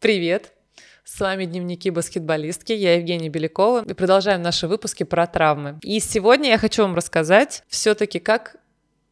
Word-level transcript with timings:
Привет! 0.00 0.52
С 1.02 1.18
вами 1.18 1.44
дневники 1.44 1.90
баскетболистки, 1.90 2.72
я 2.72 2.94
Евгения 2.94 3.28
Белякова, 3.28 3.84
и 3.84 3.94
продолжаем 3.94 4.42
наши 4.42 4.68
выпуски 4.68 5.02
про 5.02 5.26
травмы. 5.26 5.80
И 5.82 5.98
сегодня 5.98 6.50
я 6.50 6.58
хочу 6.58 6.82
вам 6.82 6.94
рассказать 6.94 7.64
все-таки, 7.66 8.20
как 8.20 8.54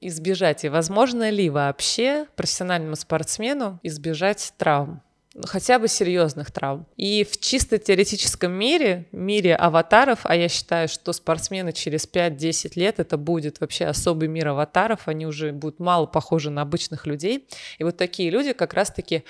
избежать 0.01 0.65
и 0.65 0.69
возможно 0.69 1.29
ли 1.29 1.51
вообще 1.51 2.27
профессиональному 2.37 2.95
спортсмену 2.95 3.81
избежать 3.83 4.55
травм 4.59 5.03
хотя 5.45 5.79
бы 5.79 5.89
серьезных 5.89 6.51
травм. 6.51 6.87
И 6.97 7.25
в 7.25 7.39
чисто 7.39 7.79
теоретическом 7.79 8.53
мире, 8.53 9.07
мире 9.13 9.55
аватаров, 9.55 10.21
а 10.25 10.35
я 10.35 10.49
считаю, 10.49 10.89
что 10.89 11.13
спортсмены 11.13 11.73
через 11.73 12.09
5-10 12.09 12.73
лет 12.77 12.99
это 12.99 13.17
будет 13.17 13.61
вообще 13.61 13.87
особый 13.87 14.29
мир 14.29 14.49
аватаров, 14.49 15.09
они 15.09 15.27
уже 15.27 15.53
будут 15.53 15.79
мало 15.79 16.07
похожи 16.07 16.51
на 16.51 16.63
обычных 16.63 17.07
людей. 17.07 17.47
И 17.79 17.85
вот 17.85 17.97
такие 17.97 18.31
люди 18.31 18.53
как 18.53 18.75
раз-таки 18.75 19.25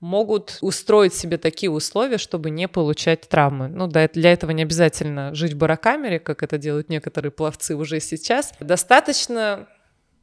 могут 0.00 0.58
устроить 0.62 1.14
себе 1.14 1.36
такие 1.38 1.70
условия, 1.70 2.18
чтобы 2.18 2.50
не 2.50 2.68
получать 2.68 3.28
травмы. 3.28 3.68
Ну, 3.68 3.86
да, 3.86 4.08
для 4.08 4.32
этого 4.32 4.50
не 4.50 4.62
обязательно 4.62 5.34
жить 5.34 5.52
в 5.52 5.58
барокамере, 5.58 6.18
как 6.18 6.42
это 6.42 6.58
делают 6.58 6.88
некоторые 6.88 7.30
пловцы 7.30 7.76
уже 7.76 8.00
сейчас. 8.00 8.52
Достаточно 8.60 9.68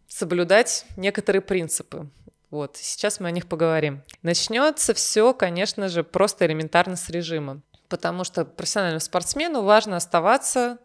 соблюдать 0.08 0.86
некоторые 0.98 1.42
принципы. 1.42 2.10
Вот, 2.50 2.78
сейчас 2.78 3.20
мы 3.20 3.28
о 3.28 3.32
них 3.32 3.48
поговорим. 3.48 4.04
Начнется 4.22 4.94
все, 4.94 5.34
конечно 5.34 5.90
же, 5.90 6.04
просто 6.04 6.46
элементарно 6.46 6.96
с 6.96 7.10
режима, 7.10 7.62
потому 7.90 8.24
что 8.24 8.46
профессиональному 8.46 9.02
спортсмену 9.02 9.64
важно 9.64 9.98
оставаться 9.98 10.78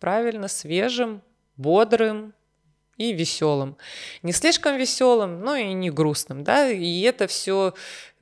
правильно 0.00 0.48
свежим, 0.48 1.22
бодрым, 1.56 2.34
и 2.96 3.12
веселым. 3.12 3.76
Не 4.22 4.32
слишком 4.32 4.76
веселым, 4.76 5.40
но 5.40 5.56
и 5.56 5.72
не 5.72 5.90
грустным, 5.90 6.44
да, 6.44 6.70
и 6.70 7.00
это 7.02 7.26
все 7.26 7.74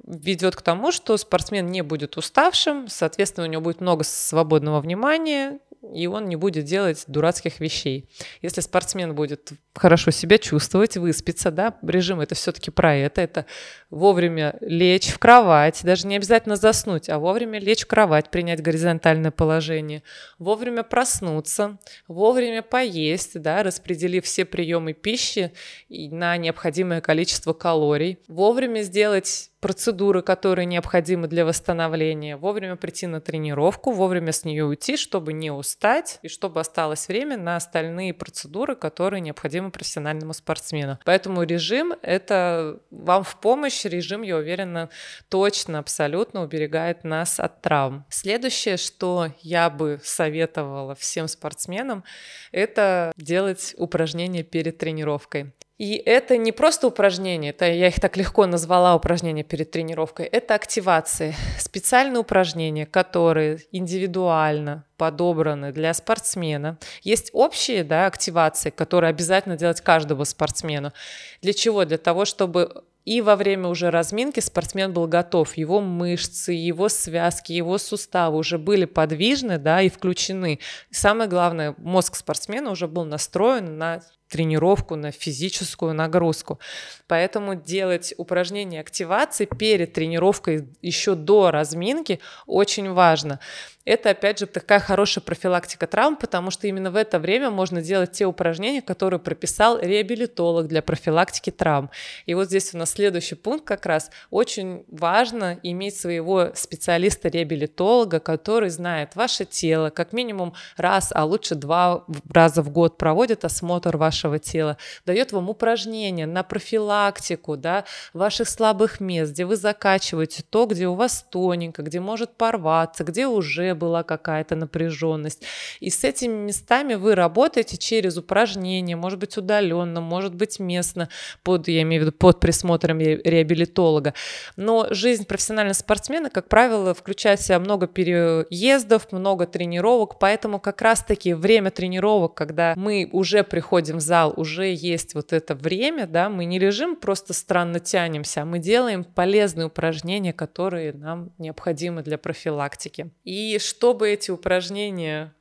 ведет 0.04 0.56
к 0.56 0.62
тому, 0.62 0.92
что 0.92 1.16
спортсмен 1.16 1.66
не 1.66 1.82
будет 1.82 2.16
уставшим, 2.16 2.88
соответственно, 2.88 3.46
у 3.46 3.50
него 3.50 3.62
будет 3.62 3.80
много 3.80 4.04
свободного 4.04 4.80
внимания, 4.80 5.58
и 5.92 6.06
он 6.06 6.28
не 6.28 6.36
будет 6.36 6.64
делать 6.64 7.04
дурацких 7.06 7.60
вещей. 7.60 8.08
Если 8.40 8.60
спортсмен 8.60 9.14
будет 9.14 9.52
хорошо 9.74 10.10
себя 10.10 10.38
чувствовать, 10.38 10.96
выспиться, 10.96 11.50
да, 11.50 11.76
режим 11.82 12.20
это 12.20 12.34
все-таки 12.34 12.70
про 12.70 12.94
это, 12.94 13.20
это 13.20 13.46
вовремя 13.90 14.56
лечь 14.60 15.08
в 15.08 15.18
кровать, 15.18 15.80
даже 15.84 16.06
не 16.06 16.16
обязательно 16.16 16.56
заснуть, 16.56 17.08
а 17.08 17.18
вовремя 17.18 17.60
лечь 17.60 17.84
в 17.84 17.86
кровать, 17.86 18.30
принять 18.30 18.62
горизонтальное 18.62 19.30
положение, 19.30 20.02
вовремя 20.38 20.82
проснуться, 20.82 21.78
вовремя 22.08 22.62
поесть, 22.62 23.40
да, 23.40 23.62
распределив 23.62 24.24
все 24.24 24.44
приемы 24.44 24.92
пищи 24.92 25.52
на 25.88 26.36
необходимое 26.36 27.00
количество 27.00 27.52
калорий, 27.52 28.18
вовремя 28.28 28.82
сделать 28.82 29.51
процедуры, 29.62 30.22
которые 30.22 30.66
необходимы 30.66 31.28
для 31.28 31.46
восстановления, 31.46 32.36
вовремя 32.36 32.74
прийти 32.74 33.06
на 33.06 33.20
тренировку, 33.20 33.92
вовремя 33.92 34.32
с 34.32 34.44
нее 34.44 34.64
уйти, 34.64 34.96
чтобы 34.96 35.32
не 35.32 35.52
устать 35.52 36.18
и 36.22 36.28
чтобы 36.28 36.60
осталось 36.60 37.06
время 37.06 37.38
на 37.38 37.56
остальные 37.56 38.12
процедуры, 38.12 38.74
которые 38.74 39.20
необходимы 39.20 39.70
профессиональному 39.70 40.34
спортсмену. 40.34 40.98
Поэтому 41.04 41.44
режим— 41.44 41.94
это 42.02 42.80
вам 42.90 43.22
в 43.22 43.36
помощь. 43.36 43.84
Режим, 43.84 44.22
я 44.22 44.36
уверена, 44.36 44.90
точно, 45.28 45.78
абсолютно 45.78 46.42
уберегает 46.42 47.04
нас 47.04 47.38
от 47.38 47.62
травм. 47.62 48.04
Следующее, 48.08 48.76
что 48.76 49.28
я 49.42 49.70
бы 49.70 50.00
советовала 50.02 50.96
всем 50.96 51.28
спортсменам, 51.28 52.02
это 52.50 53.12
делать 53.16 53.76
упражнения 53.78 54.42
перед 54.42 54.78
тренировкой. 54.78 55.52
И 55.82 55.94
это 55.96 56.36
не 56.36 56.52
просто 56.52 56.86
упражнения, 56.86 57.48
это 57.48 57.68
я 57.68 57.88
их 57.88 57.98
так 57.98 58.16
легко 58.16 58.46
назвала 58.46 58.94
упражнения 58.94 59.42
перед 59.42 59.72
тренировкой, 59.72 60.26
это 60.26 60.54
активации, 60.54 61.34
специальные 61.58 62.20
упражнения, 62.20 62.86
которые 62.86 63.58
индивидуально 63.72 64.84
подобраны 64.96 65.72
для 65.72 65.92
спортсмена. 65.92 66.78
Есть 67.02 67.30
общие 67.32 67.82
да, 67.82 68.06
активации, 68.06 68.70
которые 68.70 69.10
обязательно 69.10 69.56
делать 69.56 69.80
каждому 69.80 70.24
спортсмену. 70.24 70.92
Для 71.40 71.52
чего? 71.52 71.84
Для 71.84 71.98
того, 71.98 72.26
чтобы 72.26 72.84
и 73.04 73.20
во 73.20 73.34
время 73.34 73.66
уже 73.66 73.90
разминки 73.90 74.38
спортсмен 74.38 74.92
был 74.92 75.08
готов, 75.08 75.56
его 75.56 75.80
мышцы, 75.80 76.52
его 76.52 76.88
связки, 76.88 77.50
его 77.50 77.76
суставы 77.78 78.38
уже 78.38 78.58
были 78.58 78.84
подвижны, 78.84 79.58
да, 79.58 79.82
и 79.82 79.88
включены. 79.88 80.60
И 80.90 80.94
самое 80.94 81.28
главное, 81.28 81.74
мозг 81.78 82.14
спортсмена 82.14 82.70
уже 82.70 82.86
был 82.86 83.04
настроен 83.04 83.76
на 83.76 84.02
тренировку, 84.32 84.96
на 84.96 85.12
физическую 85.12 85.94
нагрузку. 85.94 86.58
Поэтому 87.06 87.54
делать 87.54 88.14
упражнения 88.16 88.80
активации 88.80 89.44
перед 89.44 89.92
тренировкой 89.92 90.68
еще 90.80 91.14
до 91.14 91.50
разминки 91.50 92.18
очень 92.46 92.90
важно. 92.90 93.38
Это, 93.84 94.10
опять 94.10 94.38
же, 94.38 94.46
такая 94.46 94.78
хорошая 94.78 95.24
профилактика 95.24 95.88
травм, 95.88 96.16
потому 96.16 96.52
что 96.52 96.68
именно 96.68 96.90
в 96.92 96.96
это 96.96 97.18
время 97.18 97.50
можно 97.50 97.82
делать 97.82 98.12
те 98.12 98.26
упражнения, 98.26 98.80
которые 98.80 99.18
прописал 99.18 99.80
реабилитолог 99.80 100.68
для 100.68 100.82
профилактики 100.82 101.50
травм. 101.50 101.90
И 102.26 102.34
вот 102.34 102.46
здесь 102.46 102.72
у 102.74 102.78
нас 102.78 102.92
следующий 102.92 103.34
пункт 103.34 103.66
как 103.66 103.84
раз. 103.86 104.10
Очень 104.30 104.84
важно 104.88 105.58
иметь 105.64 105.96
своего 105.96 106.52
специалиста-реабилитолога, 106.54 108.20
который 108.20 108.70
знает 108.70 109.16
ваше 109.16 109.44
тело, 109.44 109.90
как 109.90 110.12
минимум 110.12 110.54
раз, 110.76 111.10
а 111.12 111.24
лучше 111.24 111.56
два 111.56 112.04
раза 112.32 112.62
в 112.62 112.70
год 112.70 112.98
проводит 112.98 113.44
осмотр 113.44 113.96
вашего 113.96 114.21
тела, 114.38 114.76
дает 115.06 115.32
вам 115.32 115.48
упражнения 115.50 116.26
на 116.26 116.42
профилактику 116.42 117.56
да, 117.56 117.84
ваших 118.12 118.48
слабых 118.48 119.00
мест, 119.00 119.32
где 119.32 119.44
вы 119.44 119.56
закачиваете 119.56 120.42
то, 120.48 120.66
где 120.66 120.88
у 120.88 120.94
вас 120.94 121.24
тоненько, 121.30 121.82
где 121.82 122.00
может 122.00 122.36
порваться, 122.36 123.04
где 123.04 123.26
уже 123.26 123.74
была 123.74 124.02
какая-то 124.02 124.56
напряженность. 124.56 125.44
И 125.80 125.90
с 125.90 126.04
этими 126.04 126.34
местами 126.34 126.94
вы 126.94 127.14
работаете 127.14 127.76
через 127.76 128.16
упражнения, 128.16 128.96
может 128.96 129.18
быть 129.18 129.36
удаленно, 129.36 130.00
может 130.00 130.34
быть 130.34 130.58
местно, 130.58 131.08
под, 131.42 131.68
я 131.68 131.82
имею 131.82 132.02
в 132.02 132.06
виду, 132.06 132.16
под 132.16 132.40
присмотром 132.40 132.98
реабилитолога. 133.00 134.14
Но 134.56 134.86
жизнь 134.90 135.26
профессионального 135.26 135.74
спортсмена, 135.74 136.30
как 136.30 136.48
правило, 136.48 136.94
включает 136.94 137.40
в 137.40 137.44
себя 137.44 137.58
много 137.58 137.86
переездов, 137.86 139.10
много 139.12 139.46
тренировок, 139.46 140.18
поэтому 140.18 140.60
как 140.60 140.82
раз-таки 140.82 141.34
время 141.34 141.70
тренировок, 141.70 142.34
когда 142.34 142.74
мы 142.76 143.08
уже 143.12 143.42
приходим 143.44 143.96
в 143.96 144.00
зал, 144.12 144.34
уже 144.36 144.74
есть 144.74 145.14
вот 145.14 145.32
это 145.32 145.54
время, 145.54 146.06
да, 146.06 146.28
мы 146.28 146.44
не 146.44 146.58
лежим, 146.58 146.96
просто 146.96 147.32
странно 147.32 147.80
тянемся, 147.80 148.42
а 148.42 148.44
мы 148.44 148.58
делаем 148.58 149.04
полезные 149.04 149.68
упражнения, 149.68 150.34
которые 150.34 150.92
нам 150.92 151.30
необходимы 151.38 152.02
для 152.02 152.18
профилактики. 152.18 153.10
И 153.24 153.58
чтобы 153.58 154.10
эти 154.10 154.30
упражнения 154.30 155.32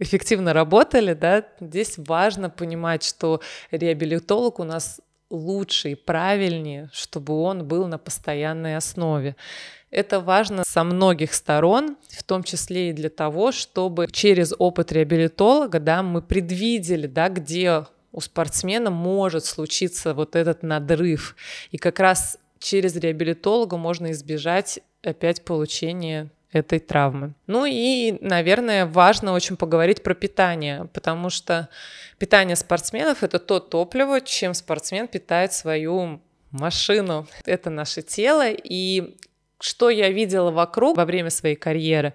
эффективно 0.00 0.52
работали, 0.52 1.14
да, 1.14 1.44
здесь 1.60 1.94
важно 1.96 2.50
понимать, 2.50 3.04
что 3.04 3.40
реабилитолог 3.70 4.58
у 4.58 4.64
нас 4.64 5.00
лучше 5.30 5.92
и 5.92 5.94
правильнее, 5.94 6.90
чтобы 6.92 7.34
он 7.34 7.68
был 7.68 7.86
на 7.86 7.98
постоянной 7.98 8.76
основе. 8.76 9.36
Это 9.92 10.20
важно 10.20 10.64
со 10.66 10.84
многих 10.84 11.34
сторон, 11.34 11.96
в 12.08 12.22
том 12.22 12.42
числе 12.42 12.90
и 12.90 12.92
для 12.94 13.10
того, 13.10 13.52
чтобы 13.52 14.08
через 14.10 14.54
опыт 14.58 14.90
реабилитолога 14.90 15.80
да, 15.80 16.02
мы 16.02 16.22
предвидели, 16.22 17.06
да, 17.06 17.28
где 17.28 17.84
у 18.10 18.20
спортсмена 18.20 18.90
может 18.90 19.44
случиться 19.44 20.14
вот 20.14 20.34
этот 20.34 20.62
надрыв. 20.62 21.36
И 21.70 21.76
как 21.76 22.00
раз 22.00 22.38
через 22.58 22.96
реабилитолога 22.96 23.76
можно 23.76 24.12
избежать 24.12 24.80
опять 25.02 25.44
получения 25.44 26.30
этой 26.52 26.78
травмы. 26.78 27.34
Ну 27.46 27.66
и, 27.66 28.16
наверное, 28.22 28.86
важно 28.86 29.34
очень 29.34 29.56
поговорить 29.56 30.02
про 30.02 30.14
питание, 30.14 30.88
потому 30.94 31.28
что 31.28 31.68
питание 32.16 32.56
спортсменов— 32.56 33.22
это 33.24 33.38
то 33.38 33.60
топливо, 33.60 34.22
чем 34.22 34.54
спортсмен 34.54 35.06
питает 35.06 35.52
свою 35.52 36.22
машину. 36.50 37.26
Это 37.44 37.68
наше 37.70 38.02
тело, 38.02 38.48
и 38.48 39.16
что 39.62 39.90
я 39.90 40.10
видела 40.10 40.50
вокруг 40.50 40.96
во 40.96 41.04
время 41.04 41.30
своей 41.30 41.56
карьеры. 41.56 42.14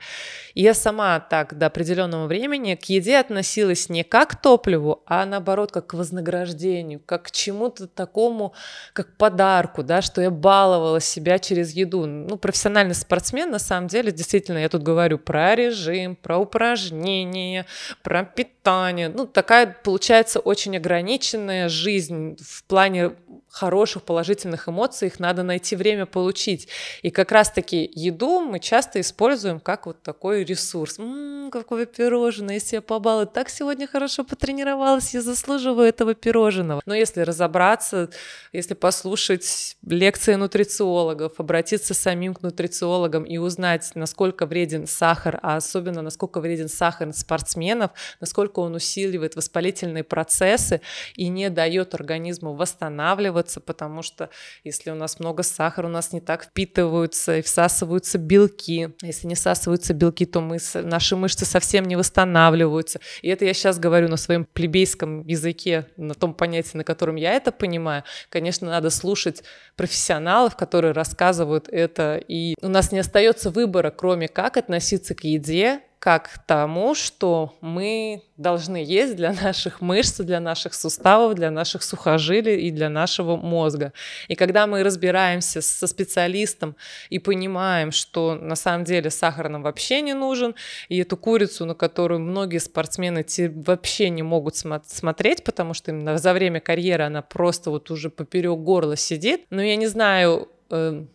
Я 0.53 0.73
сама 0.73 1.19
так 1.19 1.57
до 1.57 1.67
определенного 1.67 2.27
времени 2.27 2.75
к 2.75 2.83
еде 2.85 3.17
относилась 3.17 3.89
не 3.89 4.03
как 4.03 4.31
к 4.31 4.35
топливу, 4.41 5.03
а 5.05 5.25
наоборот, 5.25 5.71
как 5.71 5.87
к 5.87 5.93
вознаграждению, 5.93 6.99
как 7.05 7.23
к 7.23 7.31
чему-то 7.31 7.87
такому, 7.87 8.53
как 8.93 9.15
подарку, 9.17 9.83
да, 9.83 10.01
что 10.01 10.21
я 10.21 10.31
баловала 10.31 10.99
себя 10.99 11.39
через 11.39 11.73
еду. 11.73 12.05
Ну, 12.05 12.37
профессиональный 12.37 12.95
спортсмен, 12.95 13.51
на 13.51 13.59
самом 13.59 13.87
деле, 13.87 14.11
действительно, 14.11 14.57
я 14.57 14.69
тут 14.69 14.83
говорю 14.83 15.19
про 15.19 15.55
режим, 15.55 16.15
про 16.15 16.37
упражнения, 16.37 17.65
про 18.03 18.23
питание. 18.23 19.09
Ну, 19.09 19.25
такая 19.27 19.77
получается 19.83 20.39
очень 20.39 20.75
ограниченная 20.75 21.69
жизнь 21.69 22.37
в 22.41 22.63
плане 22.63 23.11
хороших 23.49 24.03
положительных 24.03 24.69
эмоций, 24.69 25.07
их 25.07 25.19
надо 25.19 25.43
найти 25.43 25.75
время 25.75 26.05
получить. 26.05 26.67
И 27.01 27.09
как 27.09 27.31
раз-таки 27.31 27.89
еду 27.95 28.41
мы 28.41 28.59
часто 28.59 29.01
используем 29.01 29.59
как 29.59 29.85
вот 29.85 30.01
такой 30.03 30.43
ресурс. 30.43 30.97
Ммм, 30.99 31.49
какое 31.51 31.85
пирожное, 31.85 32.61
я 32.71 32.81
побалую, 32.81 33.27
так 33.27 33.49
сегодня 33.49 33.87
хорошо 33.87 34.23
потренировалась, 34.23 35.13
я 35.13 35.21
заслуживаю 35.21 35.87
этого 35.87 36.13
пирожного. 36.13 36.81
Но 36.85 36.93
если 36.93 37.21
разобраться, 37.21 38.09
если 38.51 38.73
послушать 38.73 39.77
лекции 39.85 40.35
нутрициологов, 40.35 41.39
обратиться 41.39 41.93
самим 41.93 42.33
к 42.33 42.41
нутрициологам 42.41 43.23
и 43.23 43.37
узнать, 43.37 43.91
насколько 43.95 44.45
вреден 44.45 44.87
сахар, 44.87 45.39
а 45.41 45.55
особенно 45.55 46.01
насколько 46.01 46.41
вреден 46.41 46.69
сахар 46.69 47.13
спортсменов, 47.13 47.91
насколько 48.19 48.59
он 48.59 48.75
усиливает 48.75 49.35
воспалительные 49.35 50.03
процессы 50.03 50.81
и 51.15 51.29
не 51.29 51.49
дает 51.49 51.93
организму 51.93 52.53
восстанавливаться, 52.53 53.36
потому 53.59 54.01
что 54.01 54.29
если 54.63 54.91
у 54.91 54.95
нас 54.95 55.19
много 55.19 55.43
сахара, 55.43 55.87
у 55.87 55.89
нас 55.89 56.13
не 56.13 56.21
так 56.21 56.45
впитываются 56.45 57.37
и 57.37 57.41
всасываются 57.41 58.17
белки. 58.17 58.89
Если 59.01 59.27
не 59.27 59.35
всасываются 59.35 59.93
белки, 59.93 60.25
то 60.25 60.41
мы, 60.41 60.57
наши 60.75 61.15
мышцы 61.15 61.45
совсем 61.45 61.85
не 61.85 61.95
восстанавливаются. 61.95 62.99
И 63.21 63.29
это 63.29 63.45
я 63.45 63.53
сейчас 63.53 63.79
говорю 63.79 64.07
на 64.07 64.17
своем 64.17 64.45
плебейском 64.45 65.25
языке, 65.25 65.87
на 65.97 66.13
том 66.13 66.33
понятии, 66.33 66.77
на 66.77 66.83
котором 66.83 67.15
я 67.15 67.33
это 67.33 67.51
понимаю. 67.51 68.03
Конечно, 68.29 68.67
надо 68.67 68.89
слушать 68.89 69.43
профессионалов, 69.75 70.55
которые 70.55 70.93
рассказывают 70.93 71.67
это, 71.69 72.17
и 72.27 72.55
у 72.61 72.67
нас 72.67 72.91
не 72.91 72.99
остается 72.99 73.49
выбора, 73.49 73.91
кроме 73.91 74.27
как 74.27 74.57
относиться 74.57 75.15
к 75.15 75.23
еде 75.23 75.81
как 76.07 76.31
к 76.31 76.37
тому, 76.37 76.95
что 76.95 77.57
мы 77.59 78.23
должны 78.37 78.77
есть 78.77 79.17
для 79.17 79.33
наших 79.33 79.81
мышц, 79.81 80.21
для 80.21 80.39
наших 80.39 80.73
суставов, 80.73 81.35
для 81.35 81.51
наших 81.51 81.83
сухожилий 81.83 82.61
и 82.61 82.71
для 82.71 82.87
нашего 82.87 83.35
мозга. 83.35 83.91
И 84.29 84.35
когда 84.35 84.67
мы 84.67 84.83
разбираемся 84.83 85.61
со 85.61 85.85
специалистом 85.85 86.77
и 87.09 87.19
понимаем, 87.19 87.91
что 87.91 88.35
на 88.35 88.55
самом 88.55 88.85
деле 88.85 89.09
сахар 89.09 89.49
нам 89.49 89.63
вообще 89.63 89.99
не 89.99 90.13
нужен, 90.13 90.55
и 90.87 90.97
эту 90.97 91.17
курицу, 91.17 91.65
на 91.65 91.75
которую 91.75 92.21
многие 92.21 92.59
спортсмены 92.59 93.25
вообще 93.65 94.09
не 94.09 94.23
могут 94.23 94.55
смотреть, 94.55 95.43
потому 95.43 95.73
что 95.73 95.91
именно 95.91 96.17
за 96.17 96.31
время 96.31 96.61
карьеры 96.61 97.03
она 97.03 97.21
просто 97.21 97.69
вот 97.69 97.91
уже 97.91 98.09
поперек 98.09 98.59
горла 98.59 98.95
сидит. 98.95 99.41
Но 99.49 99.61
я 99.61 99.75
не 99.75 99.87
знаю, 99.87 100.47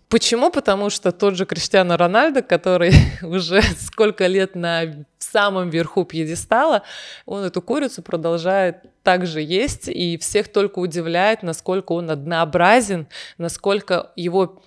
почему? 0.09 0.51
Потому 0.51 0.91
что 0.91 1.13
тот 1.13 1.37
же 1.37 1.47
Криштиану 1.47 1.97
Рональдо, 1.97 2.43
который 2.43 2.93
уже 3.23 3.63
сколько 3.63 4.27
лет 4.27 4.55
на 4.55 5.07
самом 5.19 5.71
верху 5.71 6.05
пьедестала, 6.05 6.83
он 7.27 7.45
эту 7.45 7.63
курицу 7.63 8.03
продолжает 8.03 8.85
также 9.03 9.41
есть, 9.41 9.89
и 9.89 10.17
всех 10.19 10.49
только 10.49 10.79
удивляет, 10.79 11.43
насколько 11.43 11.93
он 11.93 12.11
однообразен, 12.11 13.09
насколько 13.39 14.13
его 14.17 14.63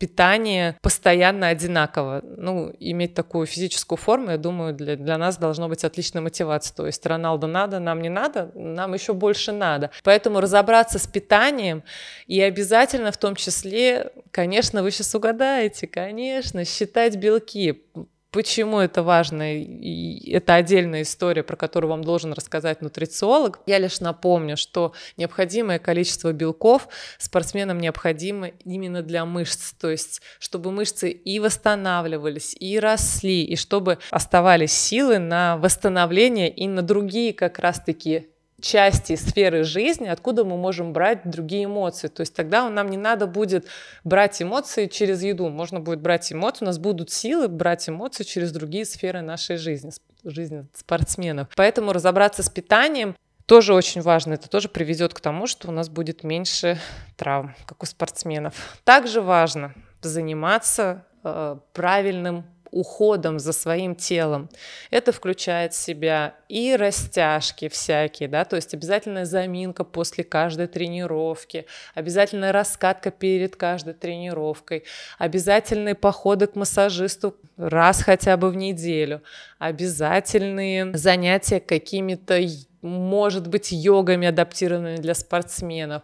питание 0.00 0.78
постоянно 0.80 1.48
одинаково. 1.48 2.22
Ну, 2.24 2.72
иметь 2.80 3.14
такую 3.14 3.46
физическую 3.46 3.98
форму, 3.98 4.30
я 4.30 4.38
думаю, 4.38 4.72
для, 4.72 4.96
для 4.96 5.18
нас 5.18 5.36
должно 5.36 5.68
быть 5.68 5.84
отличной 5.84 6.22
мотивацией. 6.22 6.74
То 6.74 6.86
есть 6.86 7.04
Роналду 7.04 7.46
надо, 7.46 7.80
нам 7.80 8.00
не 8.00 8.08
надо, 8.08 8.50
нам 8.54 8.94
еще 8.94 9.12
больше 9.12 9.52
надо. 9.52 9.90
Поэтому 10.02 10.40
разобраться 10.40 10.98
с 10.98 11.06
питанием 11.06 11.82
и 12.26 12.40
обязательно 12.40 13.12
в 13.12 13.18
том 13.18 13.36
числе, 13.36 14.10
конечно, 14.30 14.82
вы 14.82 14.90
сейчас 14.90 15.14
угадаете, 15.14 15.86
конечно, 15.86 16.64
считать 16.64 17.16
белки 17.16 17.84
Почему 18.30 18.78
это 18.78 19.02
важно? 19.02 19.56
И 19.56 20.30
это 20.30 20.54
отдельная 20.54 21.02
история, 21.02 21.42
про 21.42 21.56
которую 21.56 21.90
вам 21.90 22.04
должен 22.04 22.32
рассказать 22.32 22.80
нутрициолог. 22.80 23.58
Я 23.66 23.78
лишь 23.78 23.98
напомню, 23.98 24.56
что 24.56 24.92
необходимое 25.16 25.80
количество 25.80 26.32
белков 26.32 26.88
спортсменам 27.18 27.80
необходимо 27.80 28.48
именно 28.64 29.02
для 29.02 29.24
мышц. 29.24 29.72
То 29.72 29.90
есть, 29.90 30.22
чтобы 30.38 30.70
мышцы 30.70 31.10
и 31.10 31.40
восстанавливались, 31.40 32.54
и 32.60 32.78
росли, 32.78 33.42
и 33.42 33.56
чтобы 33.56 33.98
оставались 34.10 34.72
силы 34.72 35.18
на 35.18 35.56
восстановление 35.56 36.50
и 36.50 36.68
на 36.68 36.82
другие 36.82 37.32
как 37.32 37.58
раз-таки 37.58 38.29
части 38.60 39.16
сферы 39.16 39.64
жизни, 39.64 40.06
откуда 40.06 40.44
мы 40.44 40.56
можем 40.56 40.92
брать 40.92 41.22
другие 41.24 41.64
эмоции. 41.64 42.08
То 42.08 42.20
есть 42.20 42.34
тогда 42.34 42.68
нам 42.68 42.88
не 42.88 42.96
надо 42.96 43.26
будет 43.26 43.66
брать 44.04 44.40
эмоции 44.40 44.86
через 44.86 45.22
еду, 45.22 45.48
можно 45.48 45.80
будет 45.80 46.00
брать 46.00 46.32
эмоции, 46.32 46.64
у 46.64 46.66
нас 46.66 46.78
будут 46.78 47.10
силы 47.10 47.48
брать 47.48 47.88
эмоции 47.88 48.24
через 48.24 48.52
другие 48.52 48.84
сферы 48.84 49.20
нашей 49.22 49.56
жизни, 49.56 49.90
жизни 50.24 50.66
спортсменов. 50.74 51.48
Поэтому 51.56 51.92
разобраться 51.92 52.42
с 52.42 52.48
питанием 52.48 53.16
тоже 53.46 53.74
очень 53.74 54.00
важно. 54.00 54.34
Это 54.34 54.48
тоже 54.48 54.68
приведет 54.68 55.12
к 55.12 55.20
тому, 55.20 55.48
что 55.48 55.68
у 55.68 55.72
нас 55.72 55.88
будет 55.88 56.22
меньше 56.22 56.78
травм, 57.16 57.56
как 57.66 57.82
у 57.82 57.86
спортсменов. 57.86 58.54
Также 58.84 59.20
важно 59.20 59.74
заниматься 60.02 61.04
э, 61.24 61.56
правильным 61.72 62.44
уходом 62.70 63.38
за 63.38 63.52
своим 63.52 63.94
телом. 63.94 64.48
Это 64.90 65.12
включает 65.12 65.72
в 65.72 65.76
себя 65.76 66.34
и 66.48 66.76
растяжки 66.76 67.68
всякие, 67.68 68.28
да, 68.28 68.44
то 68.44 68.56
есть 68.56 68.74
обязательная 68.74 69.24
заминка 69.24 69.84
после 69.84 70.24
каждой 70.24 70.66
тренировки, 70.66 71.66
обязательная 71.94 72.52
раскатка 72.52 73.10
перед 73.10 73.56
каждой 73.56 73.94
тренировкой, 73.94 74.84
обязательные 75.18 75.94
походы 75.94 76.46
к 76.46 76.56
массажисту 76.56 77.36
раз 77.56 78.02
хотя 78.02 78.36
бы 78.36 78.50
в 78.50 78.56
неделю, 78.56 79.22
обязательные 79.58 80.96
занятия 80.96 81.60
какими-то 81.60 82.38
может 82.82 83.46
быть, 83.48 83.72
йогами, 83.72 84.28
адаптированными 84.28 84.96
для 84.96 85.14
спортсменов, 85.14 86.02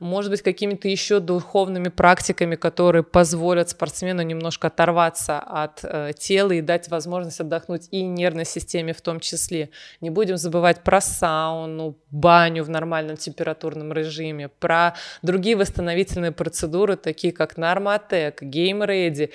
может 0.00 0.30
быть, 0.30 0.42
какими-то 0.42 0.88
еще 0.88 1.20
духовными 1.20 1.88
практиками, 1.88 2.56
которые 2.56 3.02
позволят 3.02 3.70
спортсмену 3.70 4.22
немножко 4.22 4.68
оторваться 4.68 5.38
от 5.38 5.80
э, 5.82 6.12
тела 6.18 6.52
и 6.52 6.60
дать 6.60 6.88
возможность 6.88 7.40
отдохнуть 7.40 7.88
и 7.90 8.02
нервной 8.02 8.44
системе 8.44 8.92
в 8.92 9.00
том 9.00 9.20
числе. 9.20 9.70
Не 10.00 10.10
будем 10.10 10.36
забывать 10.36 10.82
про 10.82 11.00
сауну, 11.00 11.96
баню 12.10 12.64
в 12.64 12.70
нормальном 12.70 13.16
температурном 13.16 13.92
режиме, 13.92 14.48
про 14.48 14.94
другие 15.22 15.56
восстановительные 15.56 16.32
процедуры, 16.32 16.96
такие 16.96 17.32
как 17.32 17.56
нормотек, 17.56 18.42
гейм-реди, 18.42 19.30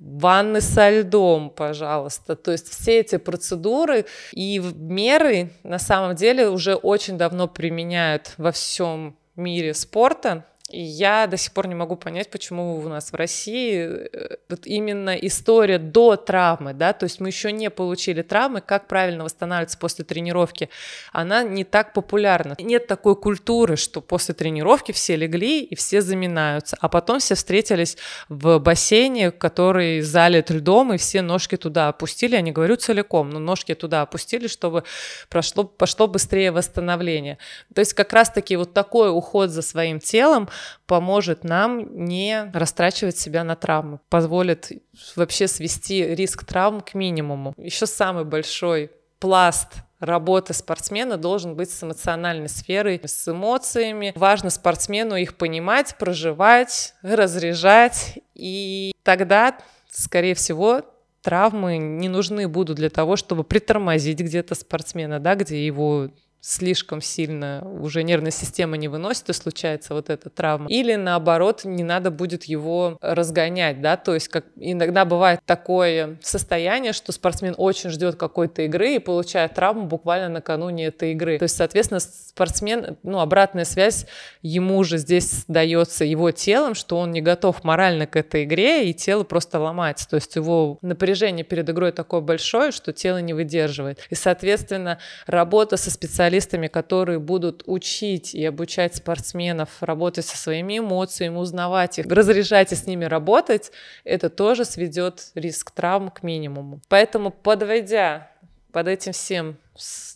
ванны 0.00 0.60
со 0.60 0.88
льдом, 0.90 1.50
пожалуйста. 1.50 2.34
То 2.34 2.50
есть 2.52 2.68
все 2.68 3.00
эти 3.00 3.18
процедуры 3.18 4.06
и 4.32 4.58
меры 4.58 5.50
на 5.62 5.78
самом 5.78 6.16
деле 6.16 6.48
уже 6.48 6.74
очень 6.74 7.18
давно 7.18 7.46
применяют 7.46 8.34
во 8.38 8.50
всем 8.50 9.16
мире 9.36 9.74
спорта. 9.74 10.46
И 10.70 10.80
я 10.80 11.26
до 11.26 11.36
сих 11.36 11.52
пор 11.52 11.66
не 11.66 11.74
могу 11.74 11.96
понять, 11.96 12.30
почему 12.30 12.76
у 12.76 12.88
нас 12.88 13.12
в 13.12 13.14
России 13.14 13.78
э, 13.82 14.36
вот 14.48 14.66
именно 14.66 15.10
история 15.10 15.78
до 15.78 16.16
травмы, 16.16 16.74
да, 16.74 16.92
то 16.92 17.04
есть 17.04 17.20
мы 17.20 17.28
еще 17.28 17.52
не 17.52 17.70
получили 17.70 18.22
травмы, 18.22 18.60
как 18.60 18.86
правильно 18.86 19.24
восстанавливаться 19.24 19.78
после 19.78 20.04
тренировки, 20.04 20.70
она 21.12 21.42
не 21.42 21.64
так 21.64 21.92
популярна. 21.92 22.54
Нет 22.58 22.86
такой 22.86 23.16
культуры, 23.16 23.76
что 23.76 24.00
после 24.00 24.34
тренировки 24.34 24.92
все 24.92 25.16
легли 25.16 25.62
и 25.62 25.74
все 25.74 26.00
заминаются, 26.02 26.76
а 26.80 26.88
потом 26.88 27.18
все 27.18 27.34
встретились 27.34 27.96
в 28.28 28.58
бассейне, 28.58 29.30
который 29.30 30.00
залит 30.00 30.50
льдом, 30.50 30.94
и 30.94 30.98
все 30.98 31.22
ножки 31.22 31.56
туда 31.56 31.88
опустили, 31.88 32.34
я 32.36 32.40
не 32.40 32.52
говорю 32.52 32.76
целиком, 32.76 33.30
но 33.30 33.38
ножки 33.38 33.74
туда 33.74 34.02
опустили, 34.02 34.46
чтобы 34.46 34.84
прошло, 35.28 35.64
пошло 35.64 36.06
быстрее 36.06 36.52
восстановление. 36.52 37.38
То 37.74 37.80
есть 37.80 37.94
как 37.94 38.12
раз-таки 38.12 38.56
вот 38.56 38.72
такой 38.72 39.10
уход 39.10 39.50
за 39.50 39.62
своим 39.62 39.98
телом, 39.98 40.48
поможет 40.86 41.44
нам 41.44 42.06
не 42.06 42.50
растрачивать 42.52 43.18
себя 43.18 43.44
на 43.44 43.56
травмы, 43.56 44.00
позволит 44.08 44.70
вообще 45.16 45.48
свести 45.48 46.14
риск 46.14 46.44
травм 46.44 46.80
к 46.80 46.94
минимуму. 46.94 47.54
Еще 47.56 47.86
самый 47.86 48.24
большой 48.24 48.90
пласт 49.18 49.68
работы 50.00 50.54
спортсмена 50.54 51.16
должен 51.16 51.54
быть 51.54 51.70
с 51.70 51.82
эмоциональной 51.82 52.48
сферой, 52.48 53.00
с 53.04 53.28
эмоциями. 53.28 54.12
Важно 54.16 54.50
спортсмену 54.50 55.14
их 55.16 55.36
понимать, 55.36 55.96
проживать, 55.98 56.94
разряжать, 57.02 58.18
и 58.34 58.92
тогда, 59.02 59.58
скорее 59.90 60.34
всего, 60.34 60.82
травмы 61.22 61.76
не 61.76 62.08
нужны 62.08 62.48
будут 62.48 62.76
для 62.76 62.88
того, 62.88 63.16
чтобы 63.16 63.44
притормозить 63.44 64.20
где-то 64.20 64.54
спортсмена, 64.54 65.20
да, 65.20 65.34
где 65.34 65.64
его 65.64 66.08
слишком 66.40 67.00
сильно 67.00 67.62
уже 67.80 68.02
нервная 68.02 68.30
система 68.30 68.76
не 68.76 68.88
выносит, 68.88 69.28
и 69.28 69.32
случается 69.32 69.94
вот 69.94 70.08
эта 70.10 70.30
травма. 70.30 70.68
Или 70.68 70.94
наоборот, 70.94 71.64
не 71.64 71.84
надо 71.84 72.10
будет 72.10 72.44
его 72.44 72.98
разгонять, 73.00 73.80
да, 73.80 73.96
то 73.96 74.14
есть 74.14 74.28
как 74.28 74.46
иногда 74.56 75.04
бывает 75.04 75.40
такое 75.44 76.18
состояние, 76.22 76.92
что 76.92 77.12
спортсмен 77.12 77.54
очень 77.58 77.90
ждет 77.90 78.16
какой-то 78.16 78.62
игры 78.62 78.94
и 78.94 78.98
получает 78.98 79.54
травму 79.54 79.86
буквально 79.86 80.28
накануне 80.28 80.86
этой 80.86 81.12
игры. 81.12 81.38
То 81.38 81.44
есть, 81.44 81.56
соответственно, 81.56 82.00
спортсмен, 82.00 82.96
ну, 83.02 83.20
обратная 83.20 83.64
связь 83.64 84.06
ему 84.42 84.82
же 84.84 84.98
здесь 84.98 85.44
дается 85.46 86.04
его 86.04 86.30
телом, 86.30 86.74
что 86.74 86.96
он 86.98 87.10
не 87.10 87.20
готов 87.20 87.64
морально 87.64 88.06
к 88.06 88.16
этой 88.16 88.44
игре, 88.44 88.88
и 88.88 88.94
тело 88.94 89.24
просто 89.24 89.58
ломается. 89.58 90.08
То 90.08 90.16
есть 90.16 90.36
его 90.36 90.78
напряжение 90.80 91.44
перед 91.44 91.68
игрой 91.68 91.92
такое 91.92 92.20
большое, 92.20 92.72
что 92.72 92.92
тело 92.92 93.18
не 93.18 93.34
выдерживает. 93.34 94.00
И, 94.08 94.14
соответственно, 94.14 94.98
работа 95.26 95.76
со 95.76 95.90
специалистом 95.90 96.29
специалистами, 96.30 96.68
которые 96.68 97.18
будут 97.18 97.62
учить 97.66 98.34
и 98.34 98.44
обучать 98.44 98.94
спортсменов 98.94 99.82
работать 99.82 100.24
со 100.24 100.36
своими 100.36 100.78
эмоциями, 100.78 101.36
узнавать 101.36 101.98
их, 101.98 102.06
разряжать 102.06 102.72
и 102.72 102.76
с 102.76 102.86
ними 102.86 103.04
работать, 103.04 103.72
это 104.04 104.30
тоже 104.30 104.64
сведет 104.64 105.32
риск 105.34 105.72
травм 105.72 106.10
к 106.10 106.22
минимуму. 106.22 106.80
Поэтому, 106.88 107.30
подводя 107.30 108.30
под 108.72 108.86
этим 108.88 109.12
всем 109.12 109.56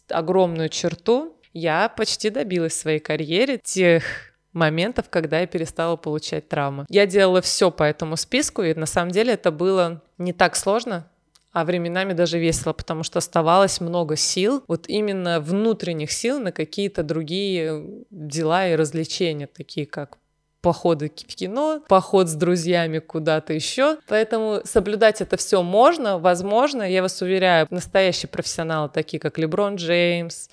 огромную 0.08 0.68
черту, 0.68 1.36
я 1.52 1.88
почти 1.88 2.30
добилась 2.30 2.74
в 2.74 2.80
своей 2.80 3.00
карьере 3.00 3.58
тех 3.58 4.04
моментов, 4.52 5.06
когда 5.10 5.40
я 5.40 5.46
перестала 5.46 5.96
получать 5.96 6.48
травмы. 6.48 6.86
Я 6.88 7.06
делала 7.06 7.40
все 7.40 7.70
по 7.70 7.82
этому 7.82 8.16
списку, 8.16 8.62
и 8.62 8.74
на 8.74 8.86
самом 8.86 9.10
деле 9.10 9.32
это 9.32 9.50
было 9.50 10.00
не 10.18 10.32
так 10.32 10.54
сложно, 10.54 11.08
а 11.54 11.64
временами 11.64 12.12
даже 12.12 12.38
весело, 12.38 12.72
потому 12.72 13.04
что 13.04 13.18
оставалось 13.18 13.80
много 13.80 14.16
сил, 14.16 14.64
вот 14.66 14.88
именно 14.88 15.40
внутренних 15.40 16.10
сил 16.10 16.40
на 16.40 16.50
какие-то 16.50 17.04
другие 17.04 18.04
дела 18.10 18.66
и 18.66 18.74
развлечения, 18.74 19.46
такие 19.46 19.86
как 19.86 20.18
походы 20.60 21.08
в 21.08 21.34
кино, 21.36 21.80
поход 21.88 22.28
с 22.28 22.34
друзьями 22.34 22.98
куда-то 22.98 23.52
еще. 23.52 23.98
Поэтому 24.08 24.62
соблюдать 24.64 25.20
это 25.20 25.36
все 25.36 25.62
можно, 25.62 26.18
возможно. 26.18 26.82
Я 26.82 27.02
вас 27.02 27.22
уверяю, 27.22 27.68
настоящие 27.70 28.28
профессионалы, 28.28 28.88
такие 28.88 29.20
как 29.20 29.38
Леброн 29.38 29.76
Джеймс, 29.76 30.48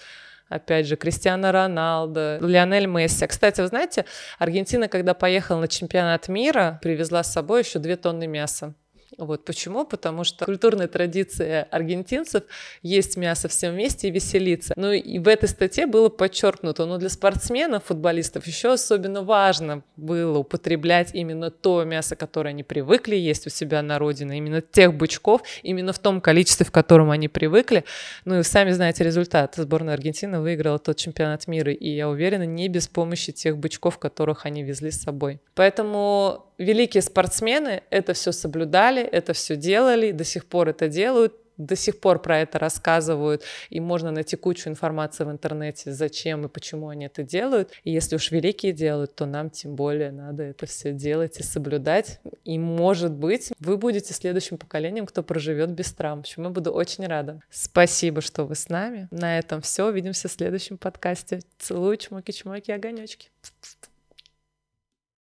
опять 0.49 0.85
же, 0.85 0.97
Кристиано 0.97 1.51
Роналдо, 1.51 2.37
Лионель 2.41 2.85
Месси. 2.85 3.25
Кстати, 3.25 3.61
вы 3.61 3.67
знаете, 3.67 4.05
Аргентина, 4.37 4.87
когда 4.87 5.15
поехала 5.15 5.61
на 5.61 5.67
чемпионат 5.67 6.27
мира, 6.27 6.79
привезла 6.83 7.23
с 7.23 7.33
собой 7.33 7.61
еще 7.61 7.79
две 7.79 7.95
тонны 7.95 8.27
мяса. 8.27 8.75
Вот 9.17 9.45
почему? 9.45 9.85
Потому 9.85 10.23
что 10.23 10.45
культурная 10.45 10.87
традиция 10.87 11.63
аргентинцев 11.71 12.43
есть 12.81 13.17
мясо 13.17 13.47
всем 13.47 13.73
вместе 13.73 14.07
и 14.07 14.11
веселиться. 14.11 14.73
Ну 14.77 14.91
и 14.91 15.19
в 15.19 15.27
этой 15.27 15.49
статье 15.49 15.85
было 15.85 16.09
подчеркнуто, 16.09 16.85
но 16.85 16.97
для 16.97 17.09
спортсменов, 17.09 17.85
футболистов 17.85 18.47
еще 18.47 18.73
особенно 18.73 19.21
важно 19.21 19.83
было 19.97 20.39
употреблять 20.39 21.13
именно 21.13 21.51
то 21.51 21.83
мясо, 21.83 22.15
которое 22.15 22.49
они 22.49 22.63
привыкли 22.63 23.15
есть 23.15 23.47
у 23.47 23.49
себя 23.49 23.81
на 23.81 23.99
родине, 23.99 24.37
именно 24.37 24.61
тех 24.61 24.93
бычков, 24.93 25.41
именно 25.63 25.93
в 25.93 25.99
том 25.99 26.21
количестве, 26.21 26.65
в 26.65 26.71
котором 26.71 27.11
они 27.11 27.27
привыкли. 27.27 27.83
Ну 28.25 28.39
и 28.39 28.43
сами 28.43 28.71
знаете 28.71 29.03
результат. 29.03 29.55
Сборная 29.55 29.93
Аргентины 29.93 30.39
выиграла 30.39 30.79
тот 30.79 30.97
чемпионат 30.97 31.47
мира, 31.47 31.71
и 31.71 31.89
я 31.89 32.09
уверена, 32.09 32.45
не 32.45 32.67
без 32.69 32.87
помощи 32.87 33.31
тех 33.31 33.57
бычков, 33.57 33.97
которых 33.99 34.45
они 34.45 34.63
везли 34.63 34.91
с 34.91 35.01
собой. 35.01 35.39
Поэтому 35.55 36.50
великие 36.61 37.01
спортсмены 37.01 37.83
это 37.89 38.13
все 38.13 38.31
соблюдали, 38.31 39.01
это 39.01 39.33
все 39.33 39.55
делали, 39.55 40.11
до 40.11 40.23
сих 40.23 40.45
пор 40.45 40.69
это 40.69 40.87
делают, 40.87 41.33
до 41.57 41.75
сих 41.75 41.99
пор 41.99 42.21
про 42.21 42.39
это 42.39 42.59
рассказывают, 42.59 43.43
и 43.69 43.79
можно 43.79 44.11
найти 44.11 44.35
кучу 44.35 44.69
информации 44.69 45.23
в 45.23 45.31
интернете, 45.31 45.91
зачем 45.91 46.45
и 46.45 46.49
почему 46.49 46.89
они 46.89 47.05
это 47.05 47.23
делают. 47.23 47.71
И 47.83 47.91
если 47.91 48.15
уж 48.15 48.31
великие 48.31 48.71
делают, 48.73 49.15
то 49.15 49.25
нам 49.25 49.49
тем 49.49 49.75
более 49.75 50.11
надо 50.11 50.43
это 50.43 50.65
все 50.65 50.91
делать 50.91 51.39
и 51.39 51.43
соблюдать. 51.43 52.19
И, 52.43 52.57
может 52.57 53.11
быть, 53.11 53.51
вы 53.59 53.77
будете 53.77 54.13
следующим 54.13 54.57
поколением, 54.57 55.05
кто 55.05 55.23
проживет 55.23 55.71
без 55.71 55.91
травм, 55.93 56.23
чему 56.23 56.47
я 56.47 56.51
буду 56.51 56.71
очень 56.71 57.05
рада. 57.05 57.41
Спасибо, 57.49 58.21
что 58.21 58.45
вы 58.45 58.55
с 58.55 58.69
нами. 58.69 59.07
На 59.11 59.37
этом 59.37 59.61
все. 59.61 59.87
Увидимся 59.87 60.27
в 60.27 60.31
следующем 60.31 60.77
подкасте. 60.77 61.41
Целую, 61.59 61.97
чмоки-чмоки, 61.97 62.71
огонечки. 62.71 63.29